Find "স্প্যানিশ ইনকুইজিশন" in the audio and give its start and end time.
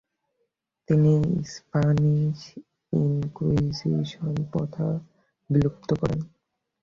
1.47-4.33